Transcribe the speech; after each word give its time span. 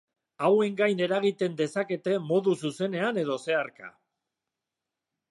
Hauen 0.45 0.77
gain 0.77 1.01
eragiten 1.07 1.57
dezakete 1.59 2.15
modu 2.29 2.53
zuzenean 2.69 3.19
edo 3.25 3.35
zeharka. 3.43 3.91